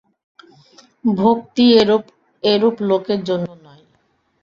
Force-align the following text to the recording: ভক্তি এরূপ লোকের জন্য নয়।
ভক্তি 1.17 1.65
এরূপ 2.43 2.75
লোকের 2.89 3.19
জন্য 3.23 3.47
নয়। 3.65 3.83